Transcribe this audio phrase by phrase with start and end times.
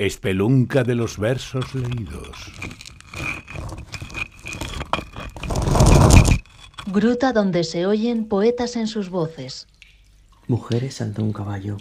[0.00, 2.52] Espelunca de los versos leídos.
[6.86, 9.66] Gruta donde se oyen poetas en sus voces.
[10.46, 11.78] Mujeres ante un caballo.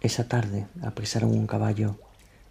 [0.00, 1.98] Esa tarde apresaron un caballo,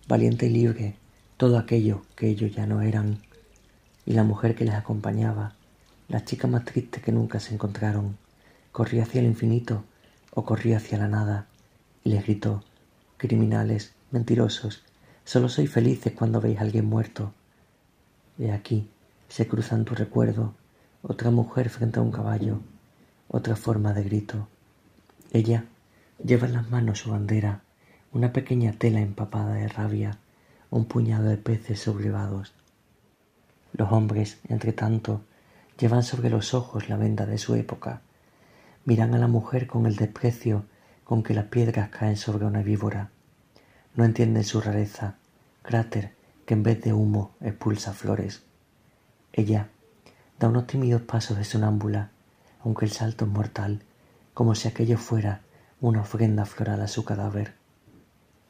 [0.08, 0.98] valiente y libre,
[1.38, 3.24] todo aquello que ellos ya no eran,
[4.06, 5.56] y la mujer que les acompañaba,
[6.10, 8.20] la chica más triste que nunca se encontraron,
[8.72, 9.84] corría hacia el infinito
[10.32, 11.48] o corría hacia la nada,
[12.04, 12.64] y les gritó,
[13.18, 14.86] criminales, Mentirosos,
[15.26, 17.34] solo sois felices cuando veis a alguien muerto.
[18.38, 18.90] Y aquí
[19.28, 20.54] se cruza en tu recuerdo
[21.02, 22.62] otra mujer frente a un caballo,
[23.28, 24.48] otra forma de grito.
[25.34, 25.66] Ella
[26.24, 27.64] lleva en las manos su bandera,
[28.14, 30.20] una pequeña tela empapada de rabia,
[30.70, 32.54] un puñado de peces sublevados.
[33.74, 35.22] Los hombres, entre tanto,
[35.78, 38.04] llevan sobre los ojos la venda de su época.
[38.86, 40.64] Miran a la mujer con el desprecio
[41.04, 43.12] con que las piedras caen sobre una víbora
[43.98, 45.16] no entienden su rareza,
[45.64, 46.14] cráter
[46.46, 48.44] que en vez de humo expulsa flores.
[49.34, 49.70] Ella
[50.40, 52.12] da unos tímidos pasos de sonámbula,
[52.64, 53.82] aunque el salto es mortal,
[54.36, 55.42] como si aquello fuera
[55.82, 57.56] una ofrenda floral a su cadáver.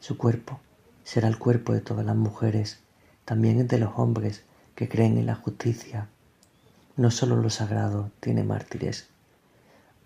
[0.00, 0.60] Su cuerpo
[1.02, 2.80] será el cuerpo de todas las mujeres,
[3.24, 6.08] también el de los hombres que creen en la justicia.
[6.96, 9.08] No sólo lo sagrado tiene mártires.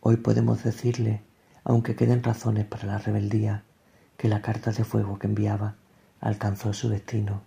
[0.01, 1.21] Hoy podemos decirle,
[1.65, 3.65] aunque queden razones para la rebeldía,
[4.23, 5.75] que la carta de fuego que enviaba
[6.21, 7.43] alcanzó su destino.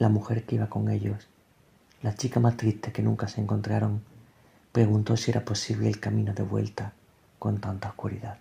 [0.00, 1.28] La mujer que iba con ellos,
[2.02, 4.02] la chica más triste que nunca se encontraron,
[4.72, 6.92] preguntó si era posible el camino de vuelta
[7.38, 8.38] con tanta oscuridad.